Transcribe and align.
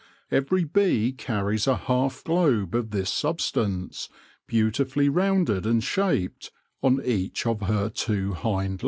Every 0.31 0.63
bee 0.63 1.11
carries 1.11 1.67
a 1.67 1.75
half 1.75 2.23
globe 2.23 2.73
of 2.73 2.89
this 2.89 3.13
substance, 3.13 4.09
beautifully 4.47 5.09
rounded 5.09 5.67
and 5.67 5.83
shaped, 5.83 6.49
on 6.81 7.03
each 7.05 7.45
of 7.45 7.61
her 7.61 7.87
two 7.87 8.33
hind 8.33 8.71
legs. 8.71 8.79